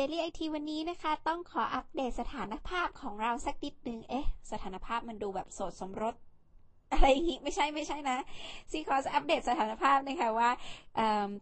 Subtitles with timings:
[0.00, 6.14] Daily IT วันนี้นะคะ ต้องขออัปเดตสถานภาพของเราสักนิดนึง เอ๊ะ สถานภาพมันดูแบบโสดสมรส
[6.92, 8.18] อะไรอย่างนี้ไม่ใช่ไม่ใช่นะ
[8.70, 10.50] ซีก็จะอัปเดตสถานภาพนะคะว่า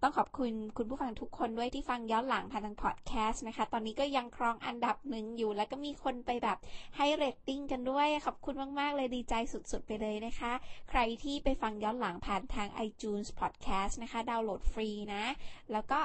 [0.03, 6.59] ต้องขอบคุณคุณผู้ฟังทุกคนด้วยที่ฟังย้อนหลังผ่านทางพอดแคสต์นะคะ ตอนนี้ก็ยังครองอันดับหนึ่งอยู่ แล้วก็มีคนไปแบบ
[6.97, 10.53] ให้เรตติ้งกันด้วย ขอบคุณมาก ๆ เลยดีใจสุด ๆ ไปเลยนะคะ
[10.91, 15.25] ใครที่ไปฟังย้อนหลังผ่านทาง iTunes Podcast นะคะ ดาวน์โหลดฟรีนะ
[15.73, 16.01] แล้วก็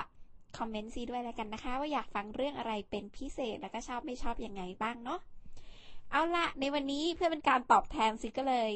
[0.57, 5.19] คอมเมนต์ซีด้วยแล้วกันนะคะ ว่าอยากฟังเรื่องอะไรเป็นพิเศษแล้วก็ชอบไม่ชอบยังไงบ้างเนาะ
[6.11, 8.71] เอาละในวันนี้เพื่อเป็นการตอบแทนซิก็เลย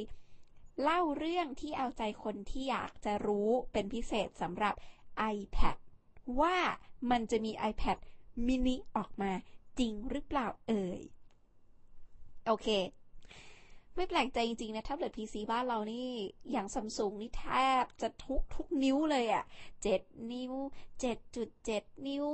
[0.84, 4.74] เล่าเรื่องที่เอาใจคนที่อยากจะรู้เป็นพิเศษสำหรับ
[5.36, 5.78] iPad
[6.42, 6.56] ว่า
[7.12, 7.98] มันจะมี iPad
[8.48, 9.32] mini ออกมา
[9.80, 11.02] จริงหรือเปล่าเอ่ย
[12.46, 12.68] โอเค
[13.96, 16.08] ไม่แปลกใจจริงๆนะแท็บเล็ต PC บ้านเรานี่
[16.52, 17.46] อย่างซัมซุงนี่แท
[17.82, 19.44] บจะทุกทุกนิ้วเลยอะ่ะ
[19.84, 20.02] เจ็ด
[20.34, 20.54] นิ้ว
[21.02, 22.26] เจ็ดจุดเจ็ดนิ้ว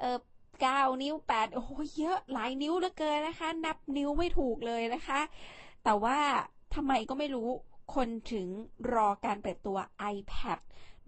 [0.00, 0.18] เออ
[0.62, 5.20] เก้านิ้วแปดโอ้โหเยอะหลายนิ้วเหลือเกินนะคะ นับนิ้วไม่ถูกเลยนะคะ
[5.84, 6.18] แต่ว่า
[6.74, 7.48] ทำไมก็ไม่รู้
[7.94, 8.46] คนถึง
[8.94, 9.76] รอการเปิดตัว
[10.14, 10.58] iPad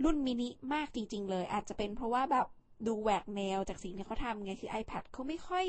[0.04, 2.46] รุ่นมินิมากจริง ๆ เลย อาจจะเป็นเพราะว่าแบบ
[2.86, 5.64] ดูแหวกแนวจากสิ่งที่เขาทำไงคือ iPad เขาไม่ค่อย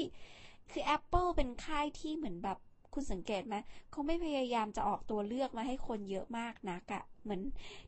[0.72, 2.58] คือ Apple เป็นค่ายที่เหมือนแบบ
[2.94, 3.56] คุณสังเกตไหม
[3.92, 7.42] เขาไม่พยายามจะออกตัวเลือกมาให้คนเยอะมากนักอะเหมือน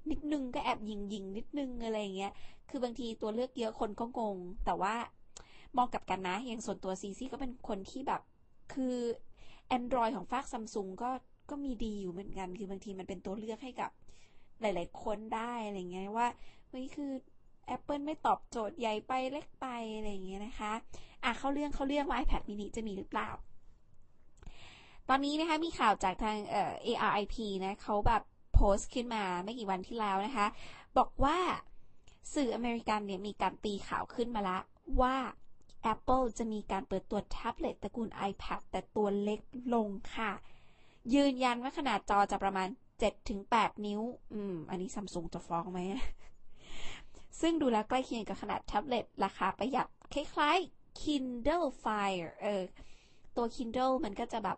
[0.10, 2.32] นิดนึงก็แอบยิงยิงนิดนึงอะไรเงี้ย
[2.70, 4.96] คือบางทีตัวเลือกเยอะคนก็งง แต่ว่า
[5.78, 8.22] มองกับกันนะอย่างส่วนตัวซีซี่ก็เป็นคนที่แบบ
[8.74, 8.96] คือ
[9.78, 11.12] Android ของฝากซัมซุงก็
[11.50, 13.92] ก็มีดีอยู่เหมือนกัน คือบางทีมันเป็นตัวเลือกให้กับ
[14.62, 16.28] หลาย ๆ คนได้อะไรเงี้ยว่า
[16.70, 17.12] เฮ้ยคือ
[17.76, 20.74] Apple ไม่ตอบโจทย์ใหญ่ไปเล็กไปอะไรเงี้ยนะคะ
[21.24, 23.30] อะเข้าเรื่องเข้าเรื่องว่า iPad mini จะมีหรือเปล่า
[25.14, 28.24] ตอนนี้นะคะมีข่าวจากทางเอ่อ ARIP นะเขาแบบ
[28.54, 30.48] โพสต์ขึ้นมาไม่กี่วันที่แล้วนะคะ
[30.98, 31.38] บอกว่า
[32.34, 34.60] สื่ออเมริกันเนี่ยมีการตีข่าวขึ้นมาละ
[35.02, 35.16] ว่า
[35.94, 39.40] Apple จะมีการเปิดตัวแท็บเล็ตตระกูล iPad แต่ตัวเล็ก
[39.74, 40.32] ลงค่ะ
[41.14, 42.68] ยืนยันว่าขนาดจอจะประมาณ
[43.28, 44.02] 7-8 นิ้ว
[44.34, 45.80] อืม อันนี้ซัมซุงจะฟ้องไหม
[47.42, 52.64] ซึ่งดูแล้วใกล้เคียงกับขนาดแท็บเล็ตราคาประหยัด คล้ายๆ Kindle Fire เออ
[53.36, 54.58] ตัว Kindle มันก็จะแบบ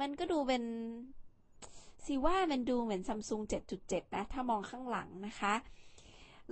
[0.00, 0.62] มันก็ดูเป็น
[2.06, 3.40] สิว่ามันดูเหมือนซัมซุง
[3.78, 5.54] 7.7 นะ ถ้ามองข้างหลังนะคะ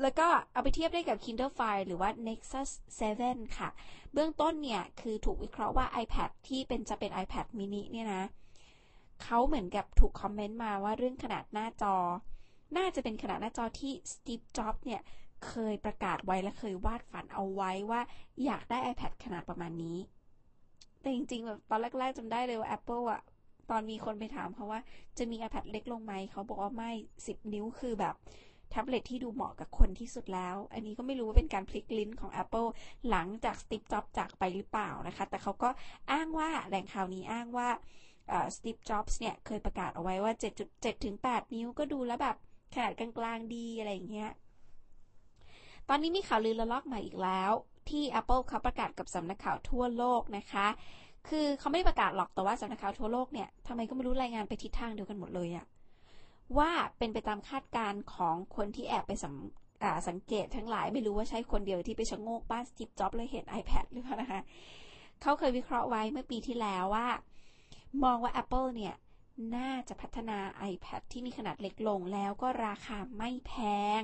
[0.00, 2.70] แล้วก็เอาไปเทียบได้กับ Kindle Fire หรือว่า Nexus
[3.12, 3.68] 7 ค่ะ
[4.12, 8.24] เบื้องต้นเนี่ย คือถูกวิเคราะห์ว่า iPad ที่เป็นจะเป็น iPad mini เนี่ยนะ
[9.22, 11.96] เขาเหมือนกับถูกคอมเมนต์มาว่าเรื่องขนาดหน้าจอ
[12.76, 15.00] น่าจะเป็นขนาดหน้าจอที่ Steve Jobs เนี่ย
[15.46, 18.00] เคยประกาศไว้และเคยวาดฝันเอาไว้ว่า
[18.44, 19.98] อยากได้ iPad ขนาดประมาณนี้
[21.04, 23.22] แต่จริงๆแบบตอนแรกๆจำได้เลยว่า Apple อะ
[23.70, 24.80] ตอนมีคนไปถามเขาว่า
[25.18, 26.90] จะมี iPad เล็กลงไหม เขาบอกว่าไม่
[27.22, 28.14] 10 นิ้วคือแบบ
[28.70, 32.68] แท็บเล็ตที่ดูเหมาะกับคนที่สุดแล้ว อันนี้ก็ไม่รู้ว่าเป็นการพลิกลิ้นของ Apple
[33.10, 35.70] หลังจากสตีฟจ็อบจากไปหรือเปล่านะคะ แต่เขาก็
[36.12, 37.68] อ้างว่าแหล่งข่าวนี้อ้างว่า
[38.56, 40.32] สตีฟจ็อบส์เนี่ยเคยประกาศเอาไว้ว่า
[40.68, 42.36] 7.7 ถึง 8 นิ้วก็ดูแล้วแบบ
[42.74, 44.30] ขนาดกลางๆดีอะไรอย่างเงี้ย
[45.88, 47.52] ตอนนี้มีข่าวลือระลอกใหม่อีกแล้ว
[47.90, 50.66] ที่ Apple เขาประกาศกับสำนักข่าวทั่วโลกนะคะ
[51.28, 55.66] คือเขาไม่ได้ประกาศหรอกแต่ว่าสำนักข่าวทั่วโลกเนี่ยทำไมก็ไม่รู้รายงานไปทิศทางเดียวกันหมดเลยอะ
[56.58, 59.34] ว่าเป็นไปตามคาดการณ์ของคนที่แอบไปสัง
[60.08, 64.40] สังเกตทั้งหลายไม่รู้ว่าใช่คนเดียวที่ไปชะโงกบ้านสตีฟจ็อบเลยเห็น iPad หรือเปล่านะคะ
[65.22, 67.08] เขาเคยวิเคราะห์ไว้เมื่อปีที่แล้วว่า
[68.04, 68.94] มองว่า Apple เนี่ย
[69.56, 70.38] น่าจะพัฒนา
[70.72, 73.52] iPad ที่มีขนาดเล็กลงแล้วก็ราคาไม่แพ
[74.00, 74.02] ง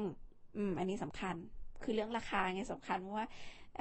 [0.56, 1.34] อืม อันนี้สำคัญ
[1.82, 3.26] คือเรื่องราคาไงสำคัญเพราะว่า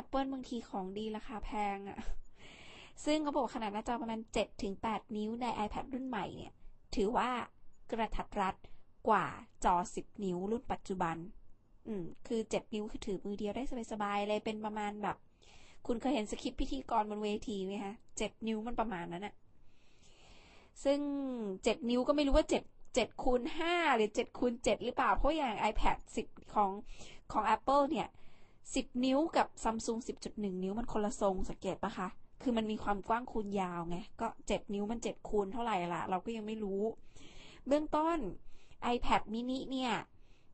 [0.02, 2.00] Apple บางทีของดีราคาแพงอะ่ะ
[3.06, 4.20] ซึ่งเขาบอกขนาดหน้าจอประมาณ
[4.68, 6.54] 7-8 นิ้วใน iPad รุ่นใหม่เนี่ย
[6.96, 7.30] ถือว่า
[7.92, 8.56] กระทัดรัด
[9.08, 9.26] กว่า
[9.66, 11.18] จอ 10 นิ้วรุ่นปัจจุบัน
[11.88, 15.18] อืม คือ 7 นิ้วคือถือมือเดียวได้สบายๆเลยเป็นประมาณแบบ
[15.88, 19.34] คุณเคยเห็นสคริปพิธีกรบนเวทีไหมคะ7นิ้วมันประมาณนั้นอะ
[20.84, 21.00] ซึ่ง
[21.44, 22.54] 7 นิ้วก็ไม่รู้ว่า7
[22.98, 26.72] 7คูณ5หรือ7คูณ7หรือเปล่า เพราะอย่าง iPad 10 ของ
[27.32, 28.08] ของ Apple เนี่ย
[28.76, 32.08] สิบนิ้วกับซัมซุงสิบจุดหนึ่งนิ้วมันคนละทรงสังเกตปะคะ
[32.42, 36.82] คือมันมีความกว้างคูณยาวไง ก็เจ็ดนิ้วมันเจ็ดคูณเท่าไหร่ละเราก็ยังไม่รู้
[37.68, 38.18] เบื้องต้น
[38.94, 39.94] iPad mini เนี่ย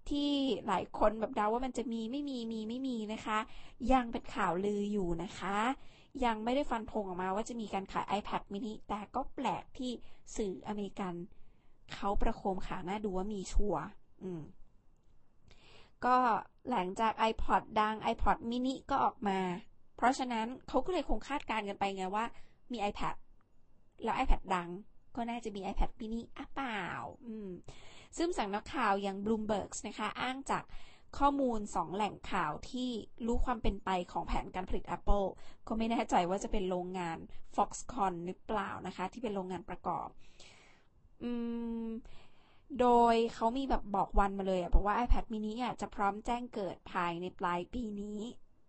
[0.09, 0.31] ที่
[0.67, 3.39] หลายคนแบบเดาว่ามันจะมีไม่มีมีไม่มีนะคะ
[3.93, 5.57] ยังเป็นข่าวลืออยู่นะคะ
[6.25, 9.91] ยังไม่ได้ฟันธงออกมาว่าจะมีการขาย iPad mini แต่ก็แปลกที่
[10.37, 11.13] สื่ออเมริกัน
[11.93, 13.83] เขาประโคมข่าวน่าดูว่ามีชัวร์
[14.23, 14.41] อืม
[16.05, 16.17] ก็
[16.71, 19.39] หลังจาก iPod ดัง iPod mini ก็ออกมา
[19.97, 22.25] เพราะฉะนั้นเขาก็เลยคงคาดการณ์กันไปไงว่า
[22.71, 23.15] มี iPad
[24.03, 24.69] แล้ว iPad ดัง
[25.15, 26.83] ก็น่าจะมี iPad mini อะเปล่า
[27.25, 27.49] อืม
[28.17, 30.63] ซึ่งสังนักข่าวอย่าง Bloomberg นะคะ อ้างจาก
[31.17, 32.89] ข้อมูล 2 แหล่งข่าวที่
[33.25, 35.27] รู้ความเป็นไปของแผนการผลิต Apple
[35.67, 37.17] ก็ไม่แน่ใจว่าจะเป็นโรงงาน
[37.55, 40.07] Foxconn หรือเปล่านะคะ ที่เป็นโรงงานประกอบ
[41.23, 41.31] อื
[41.85, 41.87] ม
[42.79, 48.19] โดยเขามีแบบบอกวันมาเลยอะบอกว่า iPad mini อะจะพร้อมแจ้งเกิดภายในปลายปีนี้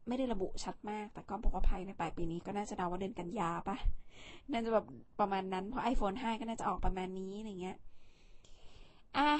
[0.09, 3.77] ไม่ได้ระบุชัดมาก แต่ก็บอกว่าภายในปลายปีนี้ก็น่าจะเดาว่าเดือนกันยาปะ
[4.53, 4.87] น่าจะแบบ
[5.21, 7.77] ประมาณนั้น เพราะ iPhone 5 ก็น่าจะออกประมาณนี้อะไรเงี้ย
[9.19, 9.31] อะ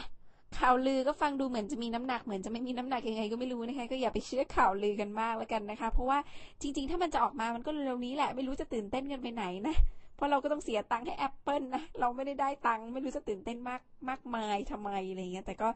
[0.59, 6.19] ข่าวลือก็ฟังดูเหมือนจะมีน้ำหนักเหมือนจะไม่มีน้ำหนักยังไงก็ไม่รู้นะคะก็อย่าไปเชื่อข่าวลือกันมากแล้วกันนะคะ เพราะว่า
[6.61, 9.77] จริง ๆ ถ้ามันจะออกมามันก็เร็วๆนี้แหละ ไม่รู้จะตื่นเต้นกันไปไหนนะ
[10.17, 15.69] เพราะเราก็ต้องเสียตังค์ให้ Apple นะ เราไม่ได้ได้ตังค์ไม่รู้จะตื่นเต้นมากมากมายทำไมอะไรเงี้ย แต่ก็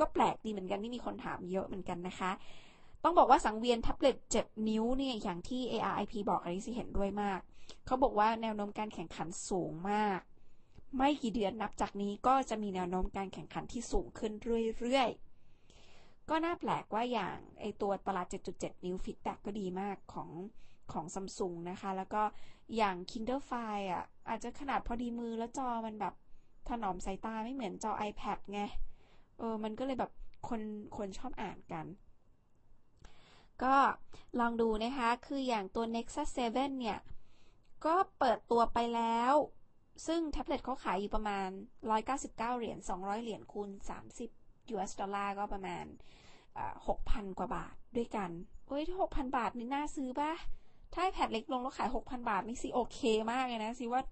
[0.00, 2.30] ก็แปลกดีเหมือนกันที่มีคนถามเยอะเหมือนกันนะคะ
[3.04, 7.40] ต้องบอกว่าสังเวียนแท็บเล็ต7นิ้วเนี่ยอย่างที่ ARIP บอกอันนี้สิเห็นด้วยมาก
[7.86, 10.20] เขาบอกว่าแนวโน้มการแข่งขันสูงมาก
[10.96, 14.32] ไม่กี่เดือนนับจากนี้ก็จะมีแนวโน้มการแข่งขันที่สูงขึ้น
[14.80, 20.30] เรื่อยๆ ก็น่าแปลกว่าอย่างไอตัวตลาด 7.7 นิ้วฟีดแบ็กก็ดีมากของ
[20.92, 22.22] ของซัมซุงนะคะ แล้วก็
[22.76, 26.14] อย่าง Kindle Fire อะอาจจะขนาดพอดีมือแล้วจอมันแบบ
[26.68, 28.60] ถนอมสายตาไม่เหมือนจอ iPad ไง
[29.38, 30.12] เออ มันก็เลยแบบ
[30.48, 30.60] คน
[30.96, 31.86] คนชอบอ่านกัน
[33.62, 33.74] ก็
[34.40, 36.98] ลองดูนะคะ คืออย่างตัว Nexus 7 เนี่ย
[37.86, 39.34] ก็เปิดตัวไปแล้ว
[40.06, 41.48] ซึ่งแท็บเล็ตเขาขายอยู่ประมาณ
[41.98, 43.70] 199 เหรียญ 200 เหรียญคูณ
[44.20, 45.84] 30 US ดอลลาร์ก็ประมาณ
[46.66, 48.30] 6,000 กว่าบาทด้วยกัน
[48.68, 50.32] เฮ้ย 6,000 บาทนี่น่าซื้อป่ะ
[50.94, 52.98] ถ้าแพดเล็กลงแล้วขาย 6,000 บาท นี่สิโอเค
[53.32, 54.02] มากเลยนะสิว่า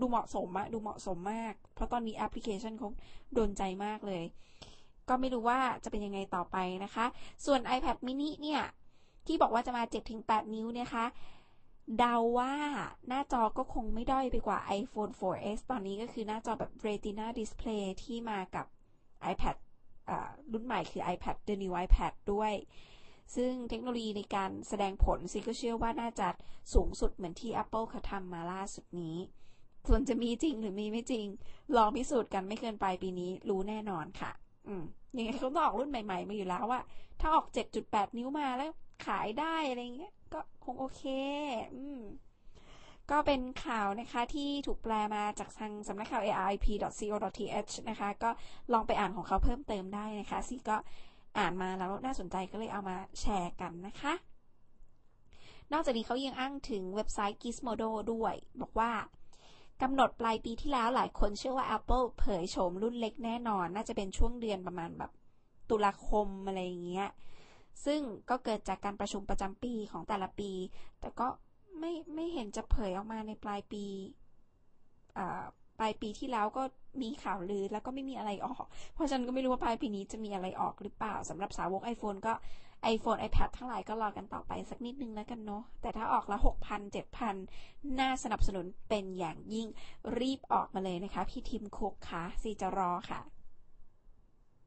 [0.00, 2.88] ดูเหมาะสมอะดูเหมาะสมมาก เพราะตอนนี้แอปพลิเคชันเขา
[3.34, 4.24] โดนใจมากเลย
[5.08, 7.06] ก็ไม่รู้ว่าจะเป็นยังไงต่อไปนะคะ
[7.44, 8.62] ส่วน iPad mini เนี่ย
[9.26, 9.82] ที่บอกว่าจะมา
[10.18, 11.06] 7-8 นิ้วเนี่ยคะ
[11.98, 12.52] เดาว่า
[13.08, 18.66] หน้าจอก็คงไม่ด้อยไปกว่า iPhone 4S ตอนนี้ก็คือหน้าจอแบบ Retina Display ที่มากับ
[19.32, 19.56] iPad
[20.52, 22.52] รุ่นใหม่คือ iPad The New iPad ด้วย
[23.34, 26.28] ซึ่งเทคโนโลยีในการแสดงผลซิก็เชื่อว่าน่าจะ
[26.74, 29.16] สูงสุดเหมือนที่ Apple เขาทำมาล่าสุดนี้
[29.88, 31.26] ส่วนจะมีจริงหรือมีไม่จริง
[31.76, 34.30] ลองพิสูจน์กันไม่เกินปลายปีนี้รู้แน่นอนค่ะ
[34.68, 34.82] อืม
[35.16, 36.80] ยังไงเขาต้องออกรุ่นใหม่ๆมาอยู่แล้วว่า
[37.20, 37.46] ถ้าออก
[37.82, 38.72] 7.8 นิ้วมาแล้ว
[39.06, 41.02] ขายได้อะไรเงี้ย ก็คงโอเค
[41.74, 42.00] อืม
[43.10, 48.30] ก็เป็นข่าวนะคะที่ถูกแปลมาจากทางสำนักข่าว aip.co.th นะคะ ก็
[48.72, 50.76] ลองไปอ่านของเขาเพิ่มเติมได้นะคะซีก็
[51.38, 54.14] อ่านมาแล้วน่าสนใจก็เลยเอามาแชร์กันนะคะ
[55.72, 58.92] นอกจากนี้เขายังอ้างถึงเว็บไซต์ Gizmodo ด้วย บอกว่า
[59.82, 65.10] กำหนดปลายปีที่แล้วหลายคนเชื่อว่า Apple เผยโฉมรุ่นเล็กแน่นอน น่าจะเป็นช่วงเดือนประมาณแบบ
[65.70, 67.08] ตุลาคมอะไรอย่างเงี้ย
[67.84, 68.00] ซึ่ง
[68.30, 70.50] ก็เกิดจากการประชุมประจำปีของแต่ละปี
[71.00, 71.26] แต่ก็
[71.78, 73.84] ไม่ไม่เห็นจะเผยออกมาในปลายปี
[75.78, 76.62] ปลายปีที่แล้วก็
[77.02, 78.64] มีข่าวลือแล้วก็ไม่มีอะไรออก
[78.94, 82.32] เพราะฉันก็ไม่รู้ว่าปลายปีนี้จะมีอะไรออกหรือเปล่าสำหรับสาวก iPhone ก็
[82.94, 86.94] iPhone iPad ทั้งหลายก็รอกันต่อไปสักนิดนึงแล้วกันเนาะแต่ถ้าออกละ6,000
[87.34, 89.66] 7,000 น่าสนับสนุนเป็นอย่างยิ่ง
[90.18, 93.20] รีบออกมาเลยนะคะ พี่ทิมคุกค่ะซีจะรอค่ะ